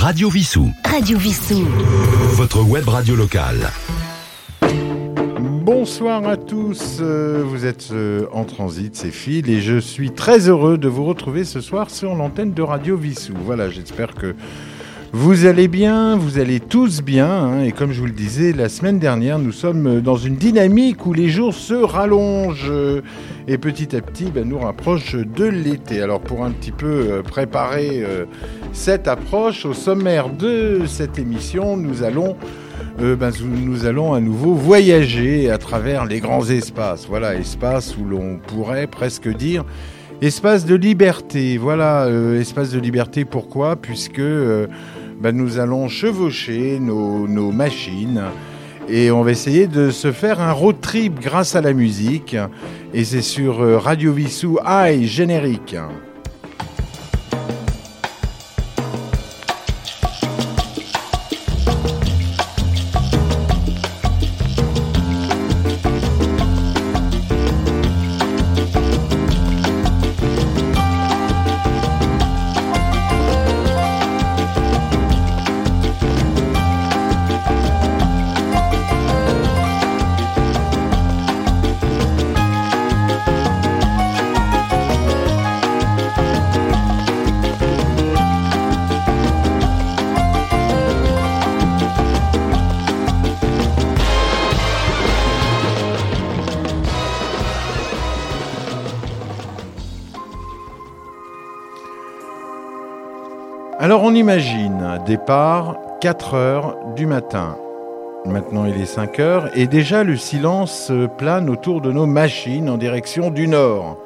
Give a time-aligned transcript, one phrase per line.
[0.00, 0.70] Radio Vissou.
[0.84, 1.66] Radio Vissou.
[2.34, 3.72] Votre web radio locale.
[5.40, 10.48] Bonsoir à tous, euh, vous êtes euh, en transit, c'est Phil, et je suis très
[10.48, 13.34] heureux de vous retrouver ce soir sur l'antenne de Radio Vissou.
[13.44, 14.36] Voilà, j'espère que
[15.12, 18.68] vous allez bien, vous allez tous bien, hein, et comme je vous le disais la
[18.68, 23.00] semaine dernière, nous sommes dans une dynamique où les jours se rallongent euh,
[23.46, 26.02] et petit à petit ben, nous rapprochent de l'été.
[26.02, 28.26] Alors pour un petit peu euh, préparer euh,
[28.74, 32.36] cette approche, au sommaire de cette émission, nous allons
[32.98, 37.06] ben, nous allons à nouveau voyager à travers les grands espaces.
[37.08, 39.64] Voilà, espaces où l'on pourrait presque dire
[40.20, 41.58] espace de liberté.
[41.58, 42.08] Voilà,
[42.40, 43.24] espace de liberté.
[43.24, 43.76] Pourquoi?
[43.76, 44.20] Puisque
[45.20, 48.22] ben, nous allons chevaucher nos, machines
[48.88, 52.36] et on va essayer de se faire un road trip grâce à la musique.
[52.94, 55.76] Et c'est sur euh, Radio Vissou High Générique.
[104.28, 107.56] Imagine, départ 4 heures du matin.
[108.26, 112.76] Maintenant il est 5 heures et déjà le silence plane autour de nos machines en
[112.76, 113.96] direction du nord.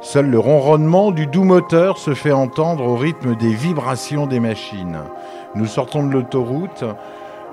[0.00, 5.00] Seul le ronronnement du doux moteur se fait entendre au rythme des vibrations des machines.
[5.54, 6.82] Nous sortons de l'autoroute,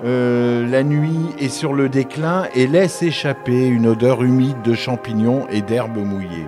[0.02, 5.46] euh, la nuit est sur le déclin et laisse échapper une odeur humide de champignons
[5.50, 6.46] et d'herbes mouillées.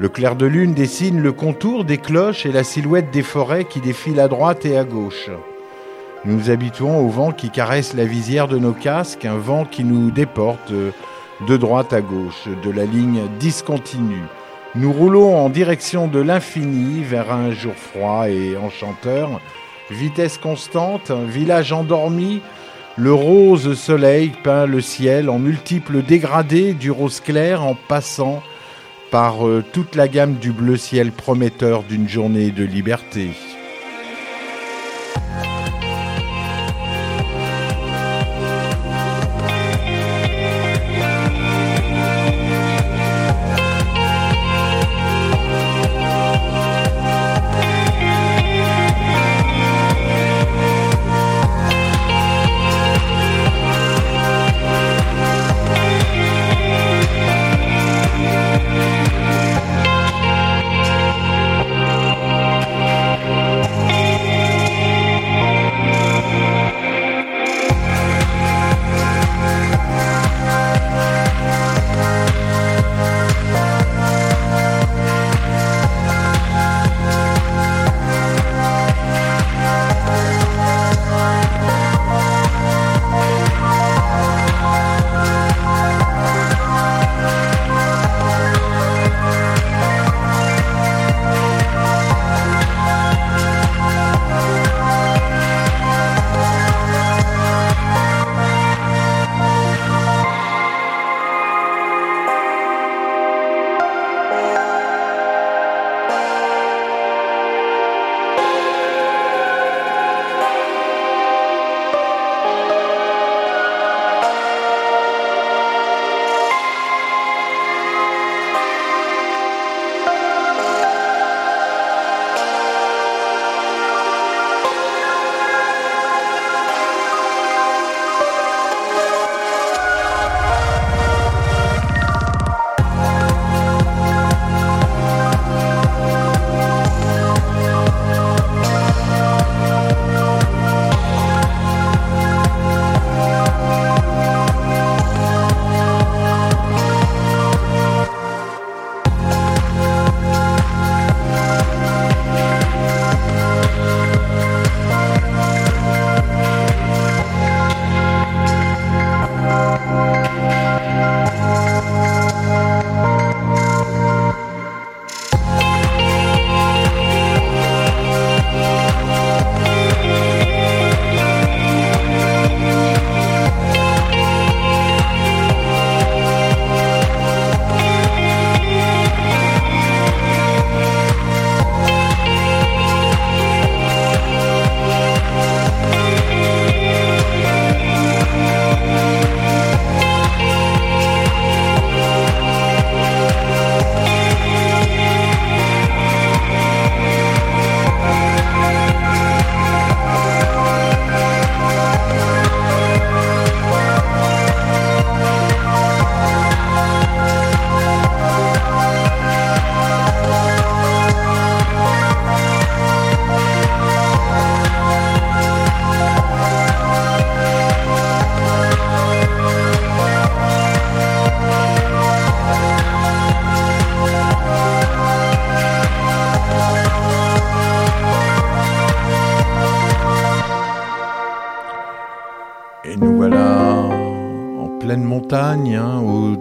[0.00, 3.80] Le clair de lune dessine le contour des cloches et la silhouette des forêts qui
[3.80, 5.28] défilent à droite et à gauche.
[6.24, 9.82] Nous nous habituons au vent qui caresse la visière de nos casques, un vent qui
[9.82, 14.22] nous déporte de droite à gauche, de la ligne discontinue.
[14.76, 19.40] Nous roulons en direction de l'infini vers un jour froid et enchanteur.
[19.90, 22.40] Vitesse constante, village endormi,
[22.96, 28.44] le rose soleil peint le ciel en multiples dégradés du rose clair en passant
[29.10, 33.30] par euh, toute la gamme du bleu ciel prometteur d'une journée de liberté.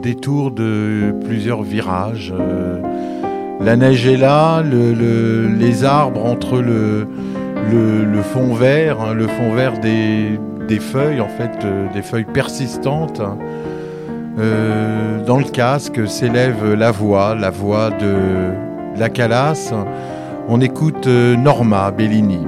[0.08, 2.34] Détour de plusieurs virages.
[2.34, 2.80] Euh,
[3.60, 7.06] la neige est là, les arbres entre le,
[8.24, 13.22] fond vert, hein, le fond vert des, feuilles, en fait, euh, des feuilles persistantes.
[15.28, 18.16] dans le casque s'élève la voix, la voix de
[18.98, 19.74] la calasse.
[20.48, 22.48] On écoute Norma Bellini.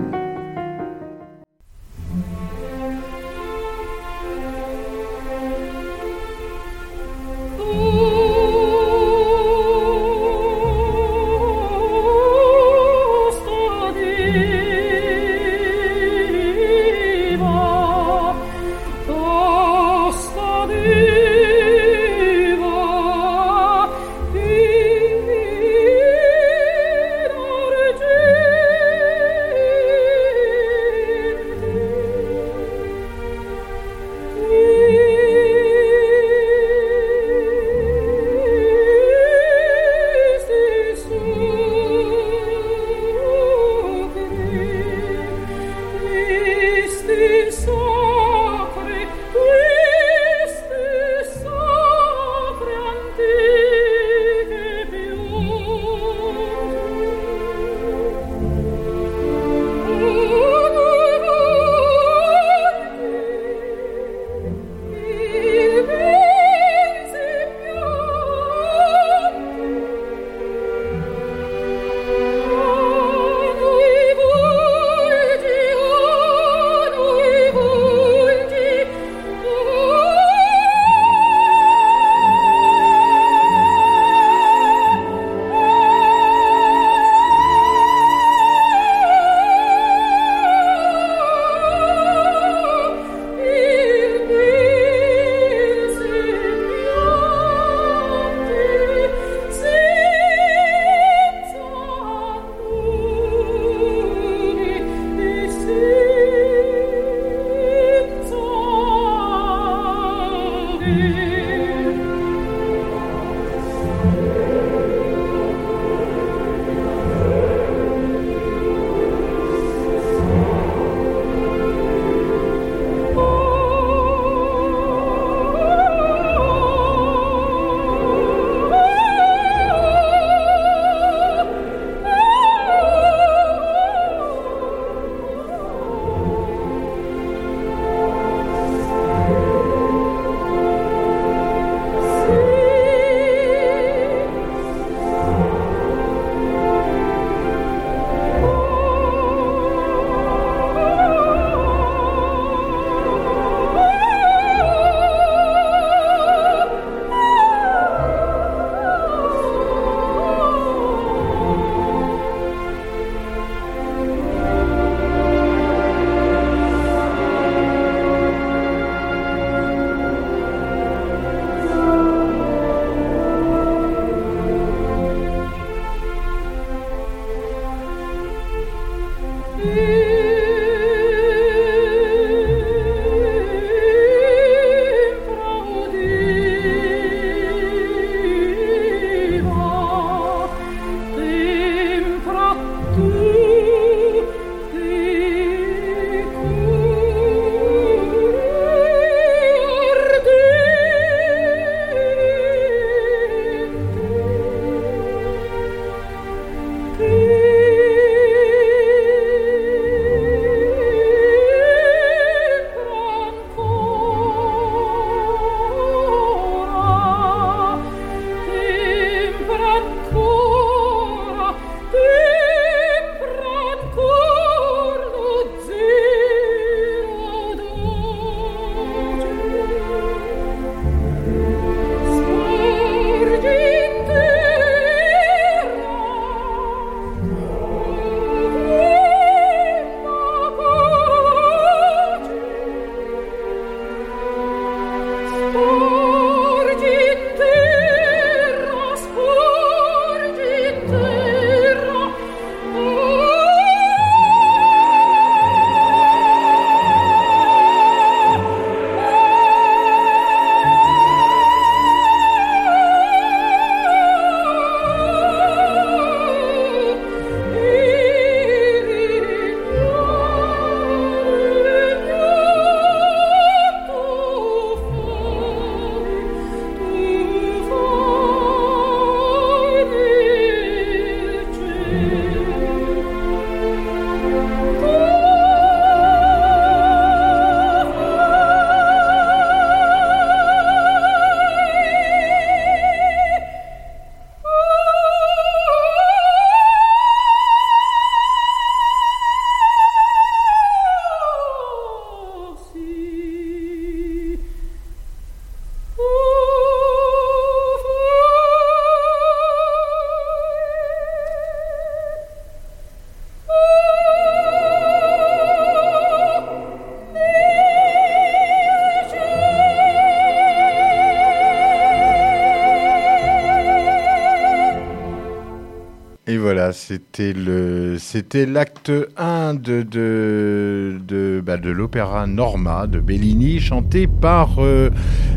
[326.89, 334.07] C'était le, c'était l'acte 1 de, de, de, bah, de l'opéra Norma de Bellini, chanté
[334.07, 334.89] par euh,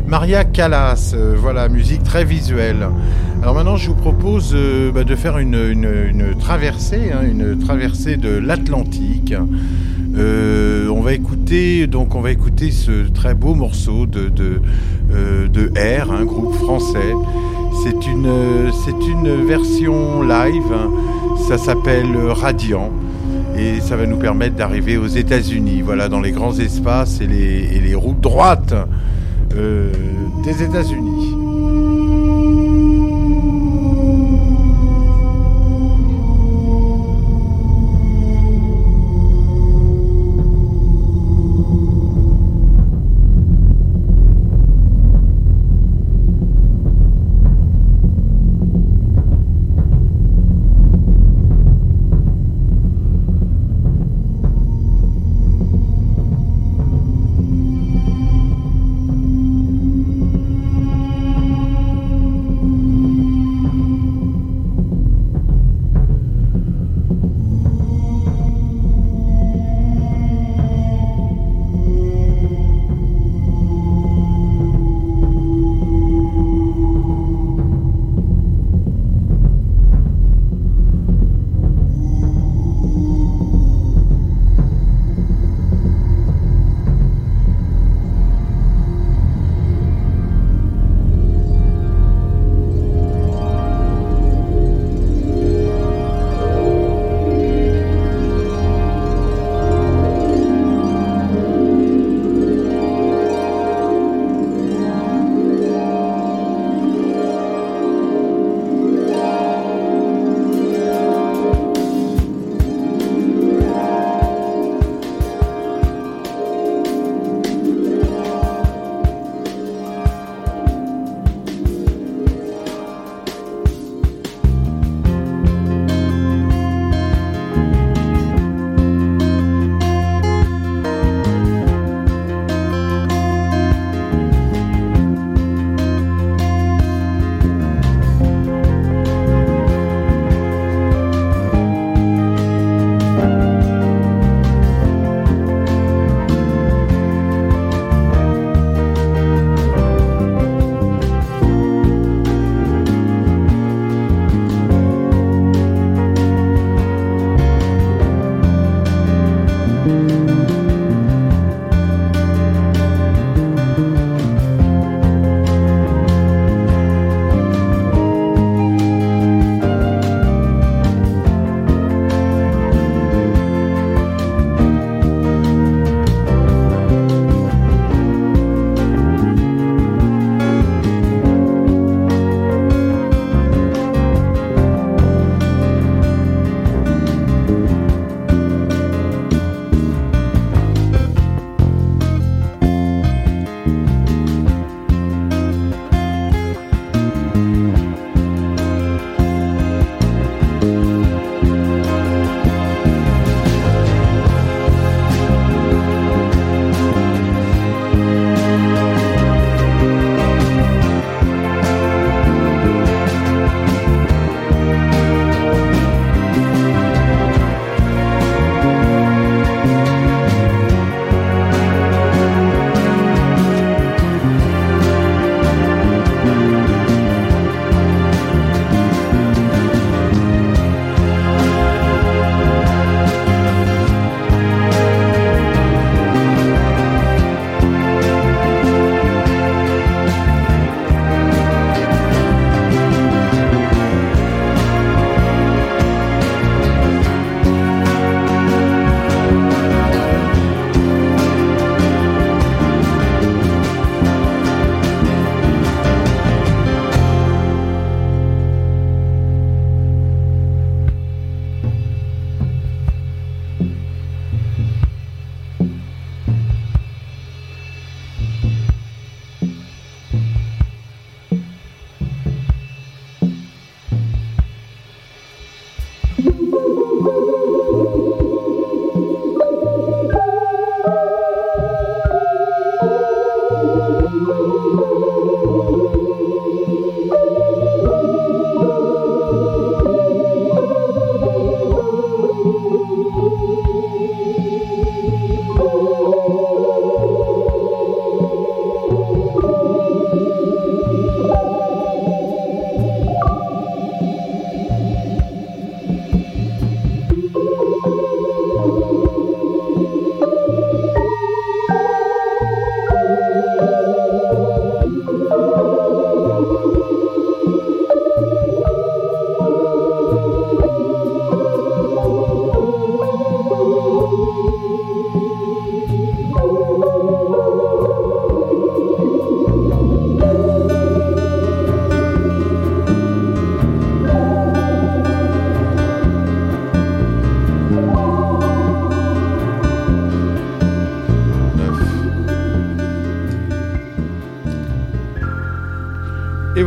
[0.07, 1.13] Maria Callas.
[1.13, 2.87] Euh, voilà, musique très visuelle.
[3.43, 8.17] Alors maintenant, je vous propose euh, bah, de faire une, une, traversée, hein, une traversée
[8.17, 9.35] de l'Atlantique.
[10.15, 14.59] on va écouter, donc on va écouter ce très beau morceau de, de,
[15.47, 17.13] de R, un groupe français.
[17.83, 20.73] C'est une, c'est une version live,
[21.37, 22.91] ça s'appelle Radiant
[23.57, 27.75] et ça va nous permettre d'arriver aux États-Unis, voilà, dans les grands espaces et les,
[27.75, 28.73] et les routes droites
[29.55, 29.91] euh,
[30.43, 31.42] des États-Unis.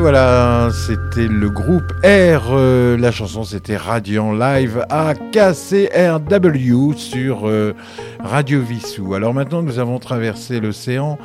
[0.09, 2.53] Voilà, c'était le groupe R.
[2.53, 7.73] Euh, la chanson, c'était Radiant Live à KCRW sur euh,
[8.21, 9.15] Radio Vissou.
[9.15, 11.19] Alors maintenant que nous avons traversé l'océan,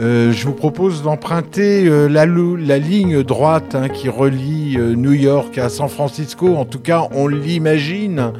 [0.00, 5.88] euh, je vous propose d'emprunter la, ligne droite hein, qui relie New York à San
[5.88, 6.56] Francisco.
[6.56, 8.32] En tout cas, on l'imagine.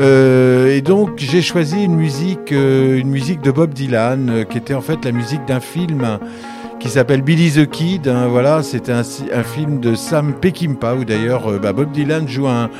[0.00, 5.04] et donc j'ai choisi une musique, une musique de Bob Dylan, qui était en fait
[5.04, 6.18] la musique d'un film
[6.82, 8.08] qui s'appelle Billy the Kid.
[8.08, 12.48] Hein, voilà, c'est un, film de Sam Peckinpah où d'ailleurs euh, bah, Bob Dylan joue
[12.48, 12.70] un,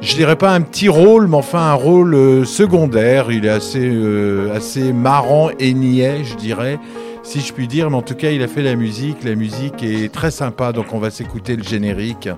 [0.00, 3.30] je dirais pas un petit rôle, mais enfin un rôle euh, secondaire.
[3.30, 6.78] Il est assez, euh, assez marrant et niais, je dirais,
[7.22, 7.90] si je puis dire.
[7.90, 9.22] Mais en tout cas, il a fait la musique.
[9.22, 12.30] La musique est très sympa, donc on va s'écouter le générique.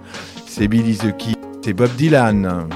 [0.47, 2.67] C'est Billy the Kid, c'est Bob Dylan.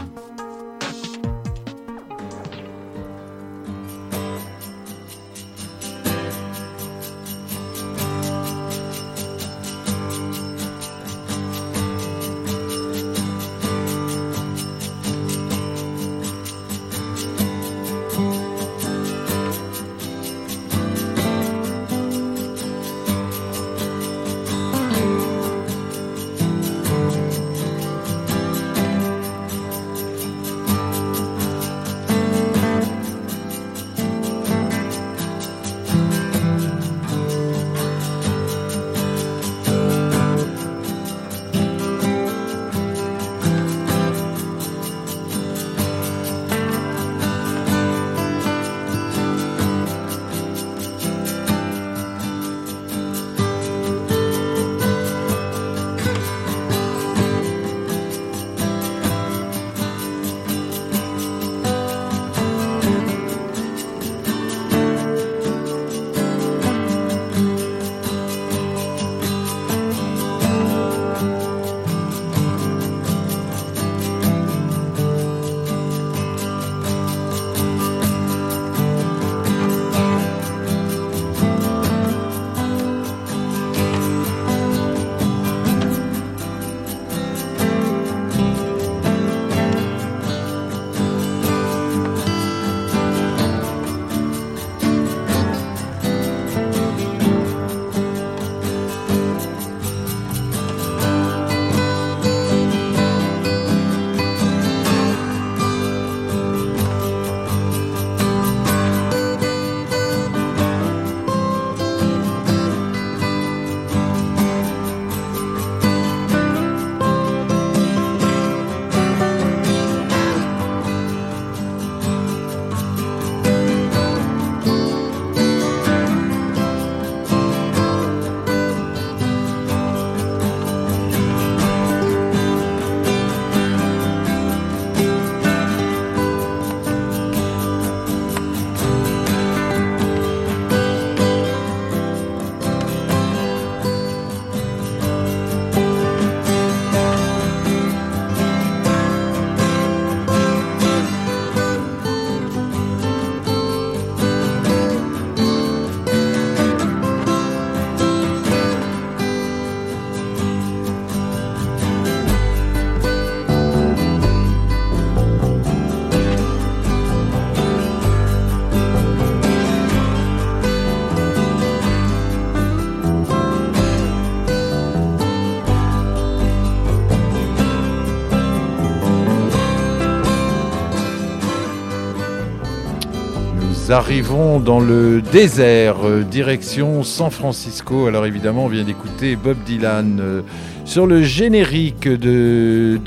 [183.97, 188.07] Arrivons dans le désert, euh, direction San Francisco.
[188.07, 190.43] Alors évidemment, on vient d'écouter Bob Dylan euh,
[190.85, 192.99] sur le générique de,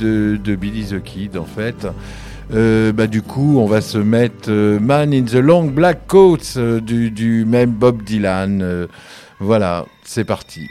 [0.60, 1.86] Billy the Kid, en fait.
[2.56, 7.46] Euh, bah, du coup, on va se mettre Man in the Long Black Coats du,
[7.48, 8.88] même Bob Dylan.
[9.40, 10.62] voilà, c'est parti.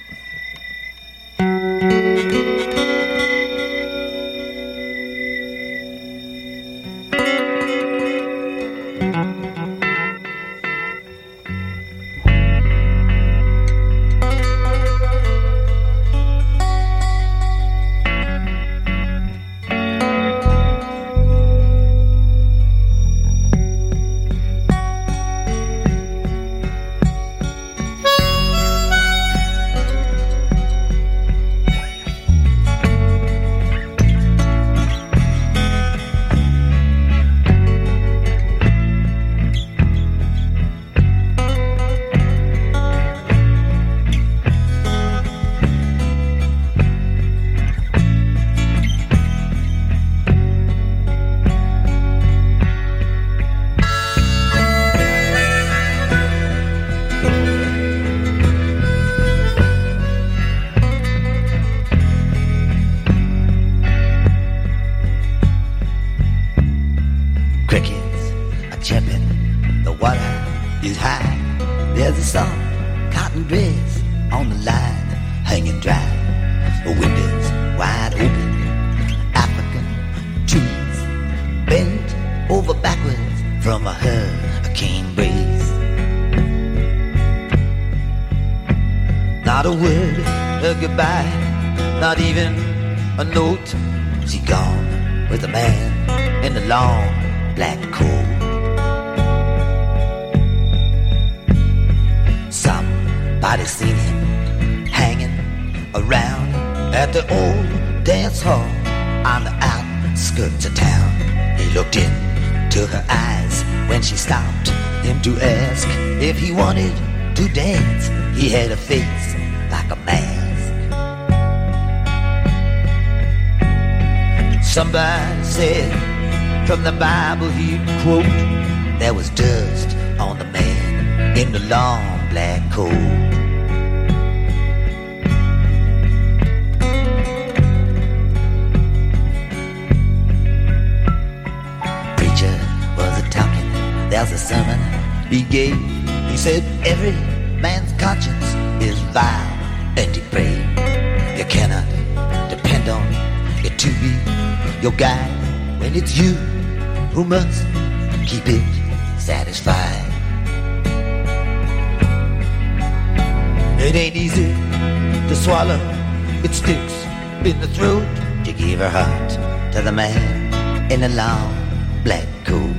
[170.98, 171.54] In a long
[172.02, 172.74] black coat.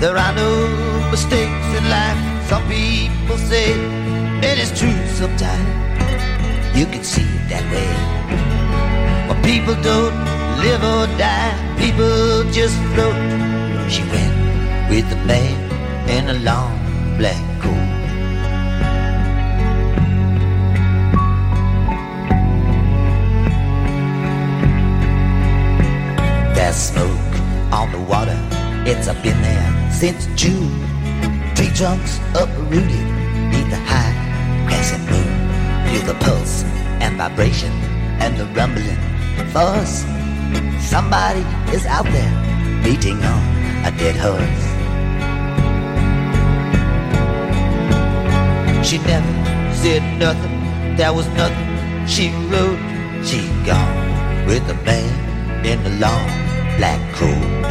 [0.00, 0.52] There are no
[1.12, 3.74] mistakes in life, some people say,
[4.46, 5.68] and it's true sometimes.
[6.76, 7.92] You can see it that way.
[9.28, 10.16] But people don't
[10.64, 13.18] live or die, people just float.
[13.88, 14.34] She went
[14.90, 15.54] with the man
[16.16, 16.74] in a long
[17.18, 17.81] black coat.
[26.72, 27.34] There's smoke
[27.70, 28.38] on the water,
[28.86, 30.72] it's up in there since June.
[31.54, 33.04] Tree trunks uprooted
[33.52, 34.16] neath the high
[34.66, 35.32] crescent moon.
[35.84, 36.64] Feel the pulse
[37.04, 37.70] and vibration
[38.24, 38.96] and the rumbling
[39.52, 40.06] force.
[40.88, 41.44] Somebody
[41.76, 43.42] is out there beating on
[43.84, 44.64] a dead horse.
[48.88, 52.80] She never said nothing, there was nothing she wrote.
[53.26, 57.61] She gone with the man in the long black coat.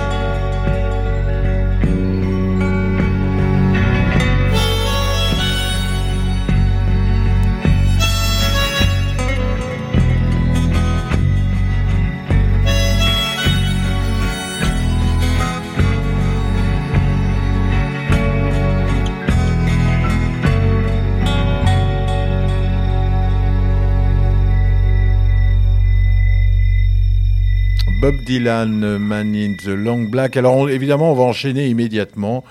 [28.02, 30.36] Bob Dylan, Man in the Long Black.
[30.36, 32.44] Alors évidemment, on va enchaîner immédiatement.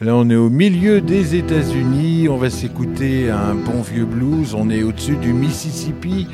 [0.00, 2.26] Là, on est au milieu des États-Unis.
[2.30, 4.54] On va s'écouter un bon vieux blues.
[4.54, 6.26] On est au-dessus du Mississippi.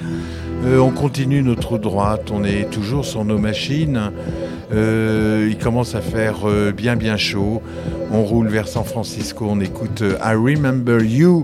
[0.64, 2.30] Euh, on continue notre droite.
[2.33, 4.12] On est toujours sur nos machines.
[4.72, 7.62] Euh, il commence à faire euh, bien bien chaud.
[8.12, 9.48] On roule vers San Francisco.
[9.50, 11.42] On écoute I Remember You.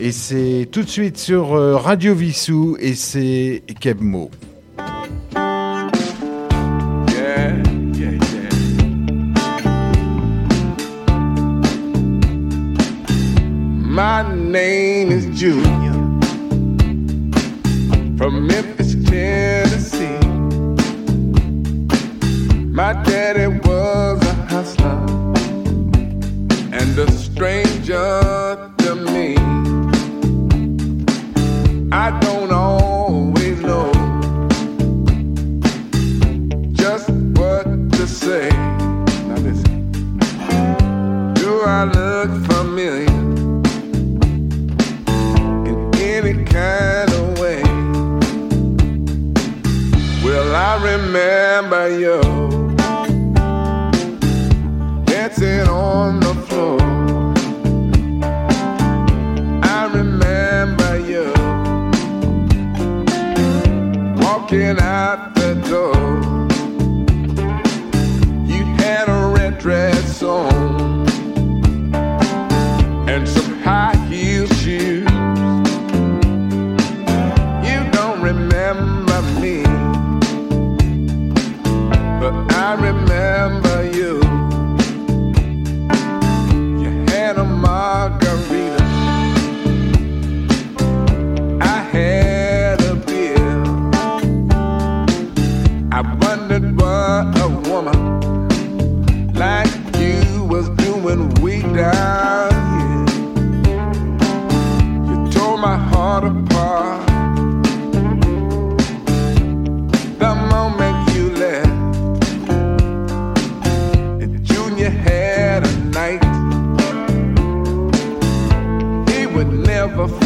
[0.00, 2.76] Et c'est tout de suite sur Radio Vissou.
[2.80, 4.28] Et c'est Kebmo.
[14.54, 15.92] Name is Junior
[18.16, 20.28] from Memphis, Tennessee.
[22.68, 25.00] My daddy was a hustler
[26.72, 28.23] and a stranger
[51.14, 52.20] remember you
[55.04, 56.80] dancing on the floor.
[59.62, 61.26] I remember you
[64.24, 64.80] walking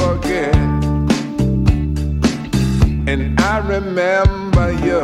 [0.09, 0.55] forget.
[3.13, 5.03] And I remember you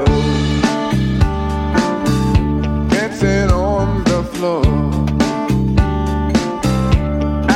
[2.92, 4.64] dancing on the floor.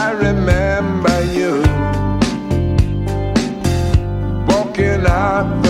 [0.07, 1.55] I remember you
[4.49, 5.68] walking out.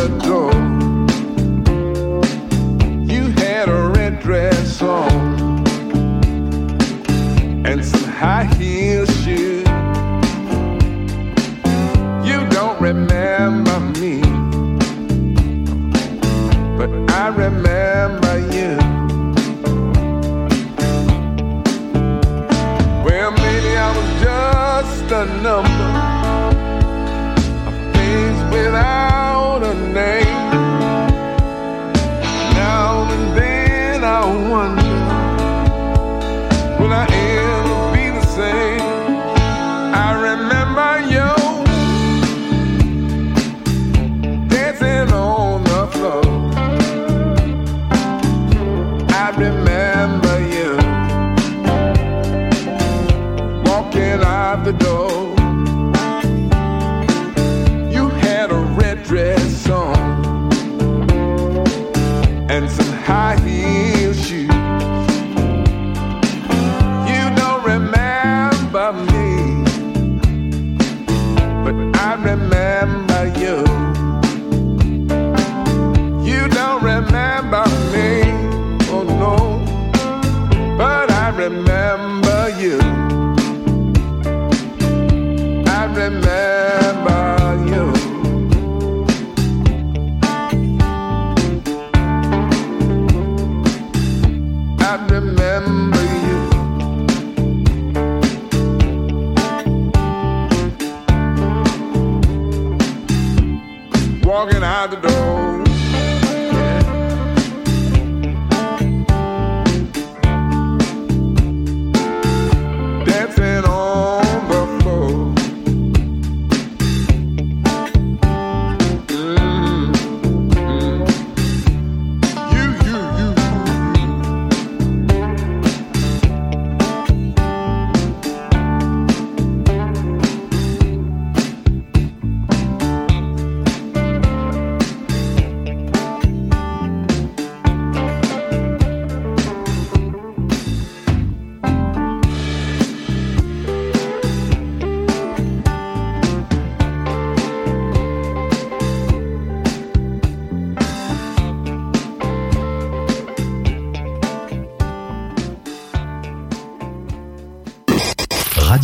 [104.39, 105.38] walking out the door.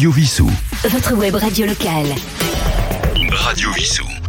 [0.04, 0.50] Radio Vissou.
[0.90, 2.14] Votre web radio locale.
[3.32, 4.23] Radio Vissou.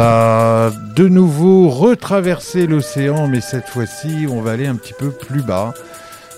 [0.00, 5.74] De nouveau retraverser l'océan, mais cette fois-ci, on va aller un petit peu plus bas,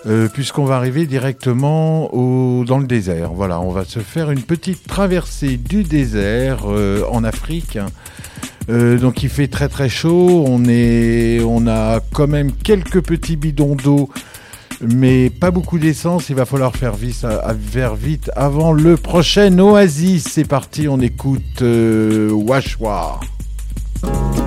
[0.06, 3.32] euh, puisqu'on va arriver directement dans le désert.
[3.32, 7.78] Voilà, on va se faire une petite traversée du désert euh, en Afrique.
[8.68, 13.36] Euh, donc il fait très très chaud, on, est, on a quand même quelques petits
[13.36, 14.08] bidons d'eau,
[14.80, 17.26] mais pas beaucoup d'essence, il va falloir faire vite,
[17.70, 20.28] faire vite avant le prochain oasis.
[20.30, 23.20] C'est parti, on écoute Washwa.
[24.02, 24.41] Thank you.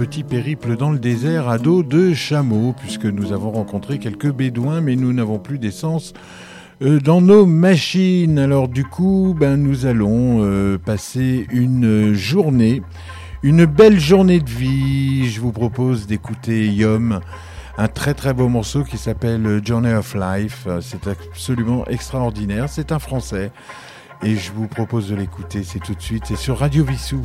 [0.00, 4.80] Petit périple dans le désert à dos de chameau, puisque nous avons rencontré quelques bédouins,
[4.80, 6.14] mais nous n'avons plus d'essence
[6.80, 8.38] euh, dans nos machines.
[8.38, 12.80] Alors du coup, ben, nous allons euh, passer une journée,
[13.42, 15.28] une belle journée de vie.
[15.28, 17.20] Je vous propose d'écouter Yom,
[17.76, 20.66] un très très beau morceau qui s'appelle Journey of Life.
[20.80, 22.70] C'est absolument extraordinaire.
[22.70, 23.52] C'est un français.
[24.22, 27.22] Et je vous propose de l'écouter, c'est tout de suite, c'est sur Radio Vissou.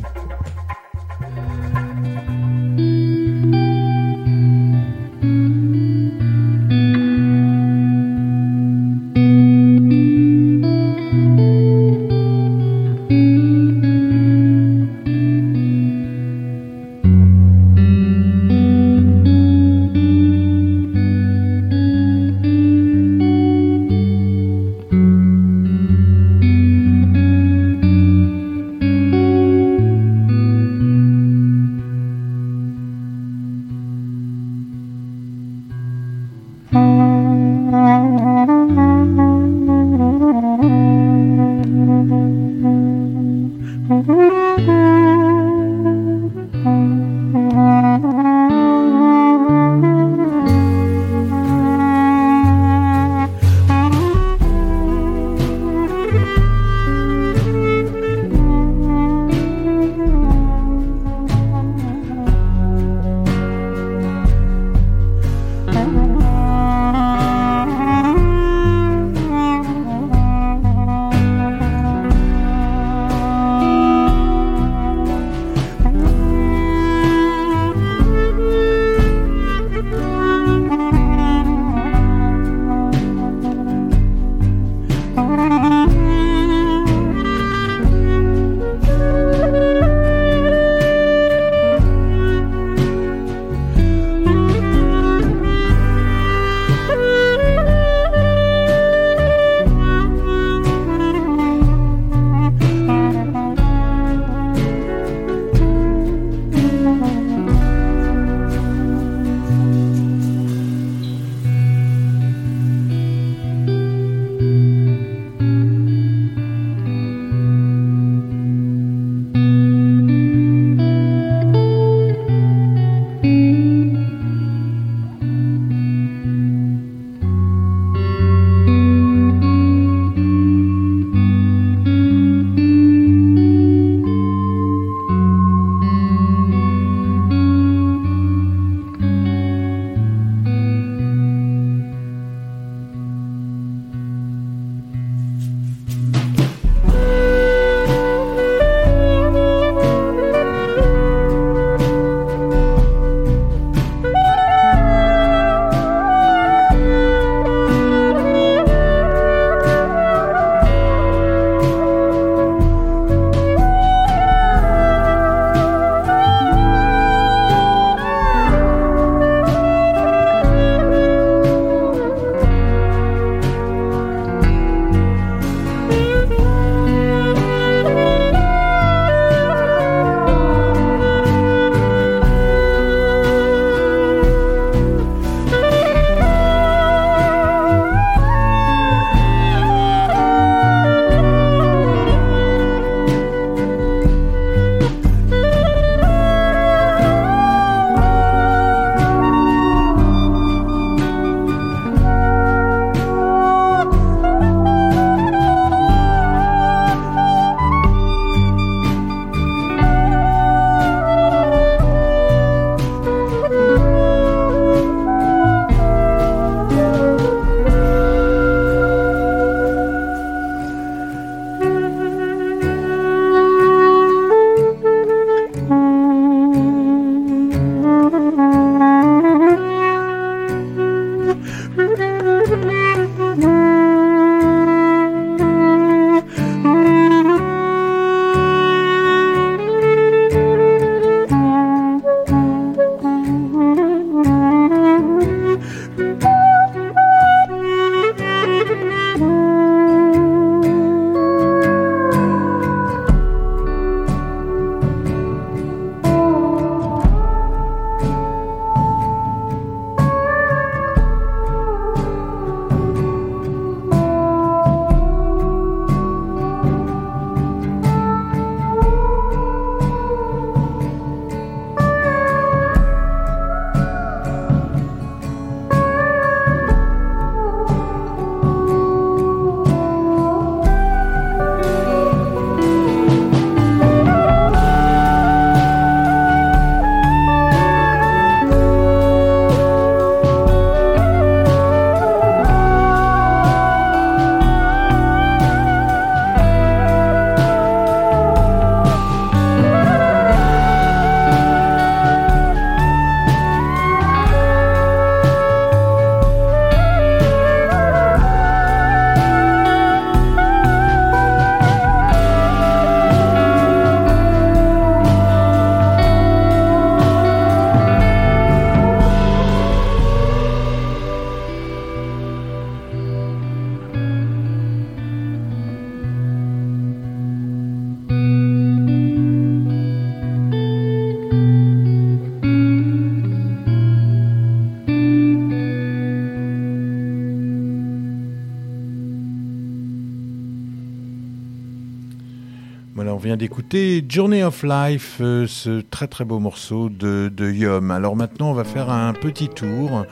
[343.26, 347.90] Vient d'écouter Journey of Life, euh, ce très très beau morceau de, Yom.
[347.90, 350.04] Alors maintenant, on va faire un petit tour.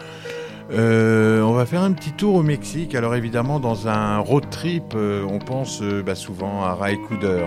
[0.72, 2.96] Euh, on va faire un petit tour au Mexique.
[2.96, 7.44] Alors évidemment, dans un road trip, euh, on pense bah, souvent à Ray Cooder.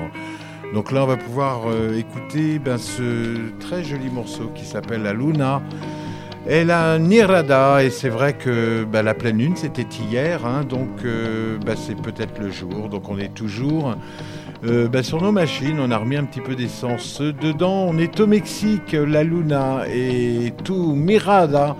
[0.73, 1.63] Donc là, on va pouvoir
[1.93, 5.61] écouter ben, ce très joli morceau qui s'appelle La Luna.
[6.47, 11.03] Et la Nirada, et c'est vrai que bah, la pleine lune c'était hier, hein, donc
[11.65, 13.97] bah, c'est peut-être le jour, donc on est toujours
[14.65, 18.19] euh, bah, sur nos machines, on a remis un petit peu d'essence dedans, on est
[18.19, 21.75] au Mexique, la Luna et tout Mirada.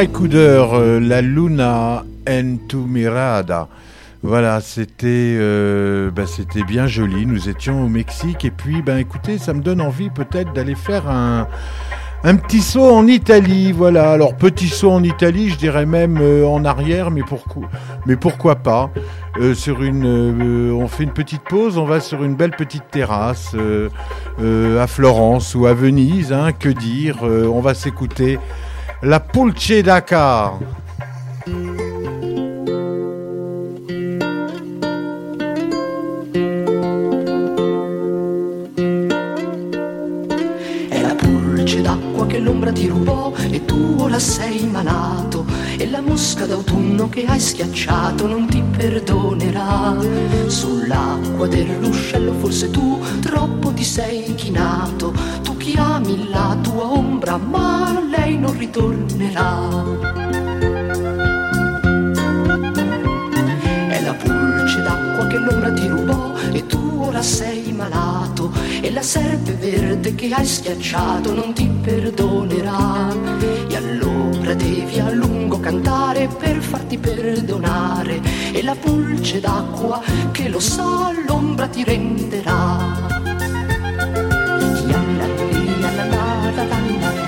[0.00, 3.66] Euh, la Luna en mirada.
[4.22, 7.26] Voilà, c'était euh, bah, c'était bien joli.
[7.26, 11.10] Nous étions au Mexique et puis ben écoutez, ça me donne envie peut-être d'aller faire
[11.10, 11.48] un
[12.22, 14.12] Un petit saut en Italie, voilà.
[14.12, 17.68] Alors petit saut en Italie, je dirais même euh, en arrière, mais pourquoi,
[18.06, 18.90] mais pourquoi pas
[19.54, 23.56] Sur une, on fait une petite pause, on va sur une belle petite terrasse
[24.38, 28.38] à Florence ou à Venise, hein, que dire On va s'écouter
[29.02, 30.58] la Pulce Dakar.
[40.88, 45.46] È la pulce d'acqua che l'ombra ti rubò e tu ora sei malato.
[45.76, 49.96] E la mosca d'autunno che hai schiacciato non ti perdonerà.
[50.48, 55.14] Sull'acqua del ruscello forse tu troppo ti sei chinato.
[55.42, 59.68] Tu chiami la tua ombra ma lei non ritornerà.
[63.88, 68.50] È la pulce d'acqua che l'ombra ti rubò e tu ora sei malato.
[68.80, 73.08] E la serpe verde che hai schiacciato non ti perdonerà.
[73.68, 78.22] E allora devi a lungo cantare per farti perdonare.
[78.52, 80.00] E la pulce d'acqua
[80.32, 83.17] che lo sa l'ombra ti renderà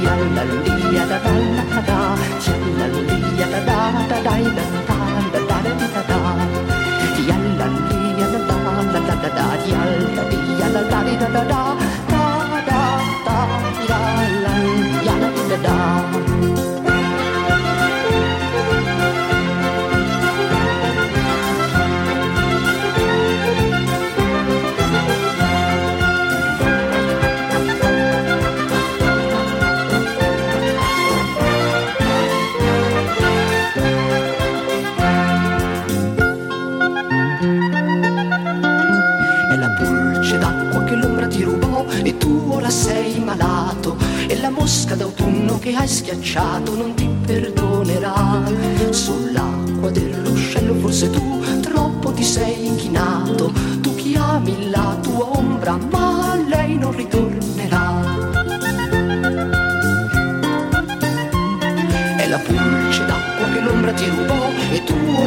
[0.04, 1.92] 呀啦哩呀哒哒啦哒，
[2.46, 2.48] 呀
[2.78, 3.70] 啦哩呀哒哒
[4.08, 4.90] 哒哒啦哒，
[5.32, 6.14] 哒哒啦哩哒哒。
[7.28, 9.74] 呀啦哩呀哒哒啦哒哒哒哩呀，
[10.30, 11.52] 哩呀哒哒哩哒哒哒。
[44.50, 48.42] La mosca d'autunno che hai schiacciato non ti perdonerà.
[48.90, 53.52] Sull'acqua del ruscello forse tu troppo ti sei inchinato.
[53.80, 58.02] Tu chiami la tua ombra ma lei non ritornerà.
[62.16, 64.29] È la pulce d'acqua che l'ombra ti rubò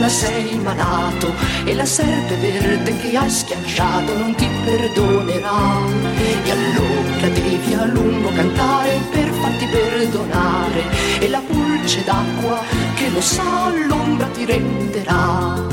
[0.04, 1.34] e ora sei malato
[1.64, 5.80] e la serpe verde che hai schiacciato non ti perdonerà
[6.18, 10.84] e allora devi a lungo cantare per farti perdonare
[11.20, 12.62] e la pulce d'acqua
[12.95, 15.72] che lo sa l'ombra ti renderà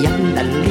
[0.00, 0.68] Yallallia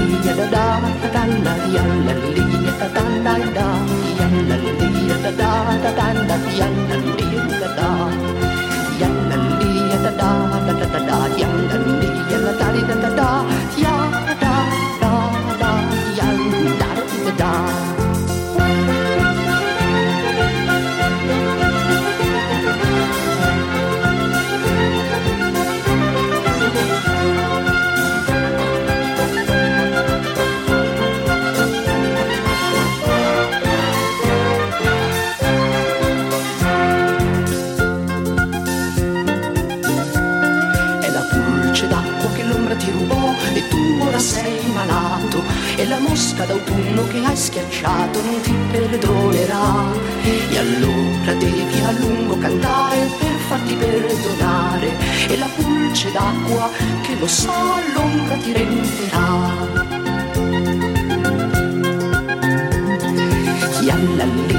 [10.67, 11.87] 哒哒哒哒，呀哒哩
[12.29, 13.45] 呀，啦哒哩哒哒哒，
[13.81, 13.86] 呀。
[45.87, 49.91] La mosca d'autunno che hai schiacciato non ti perdonerà.
[50.23, 54.91] E allora devi a lungo cantare per farti perdonare.
[55.27, 56.69] E la pulce d'acqua
[57.01, 59.85] che lo sa l'ombra ti renderà.
[63.81, 64.57] Yallallia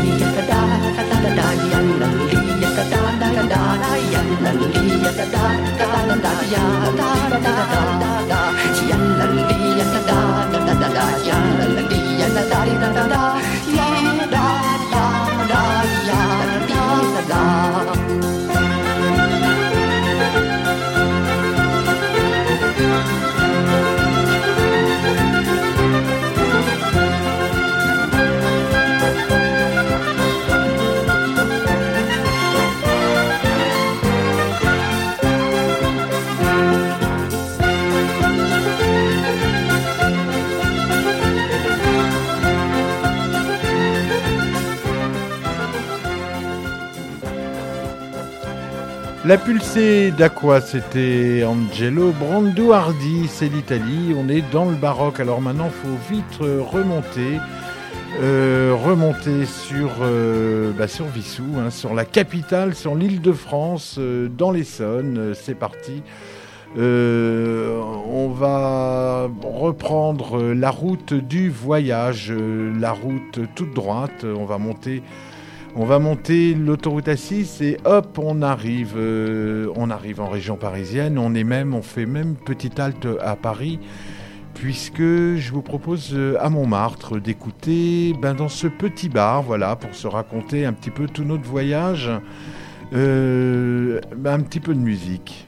[49.29, 55.21] La pulsée d'Aqua, c'était Angelo Branduardi, c'est l'Italie, on est dans le baroque.
[55.21, 57.37] Alors maintenant, faut vite euh, remonter,
[58.23, 63.99] euh, remonter sur, euh, bah, sur Vissou, hein, sur la capitale, sur l'île de France,
[63.99, 65.35] dans l'Essonne.
[65.35, 66.03] C'est parti.
[66.75, 74.25] On va reprendre la route du voyage, la route toute droite.
[74.25, 75.03] On va monter
[75.77, 81.19] On va monter l'autoroute A6 et hop, on arrive, euh, on arrive en région parisienne.
[81.19, 83.79] On est même, on fait même petite halte à Paris,
[84.55, 89.95] puisque je vous propose euh, à Montmartre d'écouter ben, dans ce petit bar, voilà, pour
[89.95, 92.11] se raconter un petit peu tout notre voyage,
[92.95, 95.47] euh, ben, un petit peu de musique.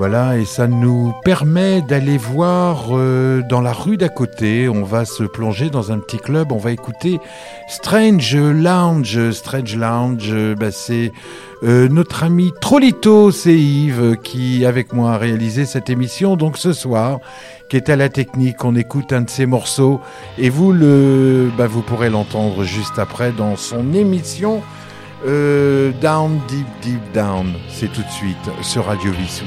[0.00, 4.66] Voilà, et ça nous permet d'aller voir euh, dans la rue d'à côté.
[4.66, 6.52] On va se plonger dans un petit club.
[6.52, 7.20] On va écouter
[7.68, 9.30] Strange Lounge.
[9.32, 11.12] Strange Lounge, euh, bah, c'est
[11.64, 16.34] euh, notre ami Trolito, c'est Yves qui, avec moi, a réalisé cette émission.
[16.34, 17.18] Donc ce soir,
[17.68, 20.00] qui est à la technique, on écoute un de ses morceaux
[20.38, 24.62] et vous le, bah, vous pourrez l'entendre juste après dans son émission.
[25.26, 29.44] down, deep, deep down, c'est tout de suite sur Radio Vissou.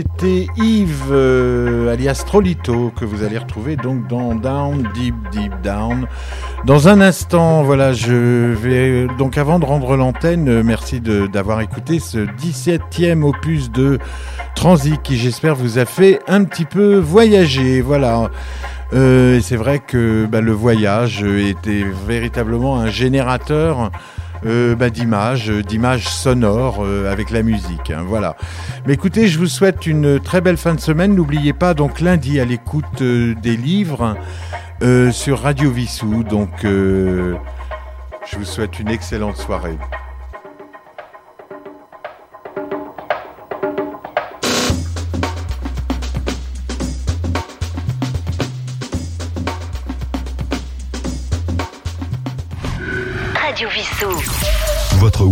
[0.00, 6.06] C'était Yves, euh, alias Trolito, que vous allez retrouver donc dans Down, Deep, Deep Down.
[6.64, 11.98] Dans un instant, voilà, je vais donc avant de rendre l'antenne, euh, merci d'avoir écouté
[11.98, 13.98] ce 17e opus de
[14.54, 17.82] Transit qui j'espère vous a fait un petit peu voyager.
[17.82, 18.30] Voilà.
[18.94, 23.90] Euh, c'est vrai que bah, le voyage était véritablement un générateur
[24.46, 27.90] euh, bah, d'images, euh, d'images sonores euh, avec la musique.
[27.90, 28.36] hein, voilà.
[28.86, 31.14] Mais écoutez, je vous souhaite une très belle fin de semaine.
[31.14, 34.16] N'oubliez pas donc lundi à l'écoute euh, des livres
[35.12, 36.24] sur Radio Vissou.
[36.24, 37.36] Donc je
[38.32, 39.76] vous souhaite une excellente soirée.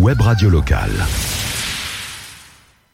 [0.08, 1.37] Web radio locale.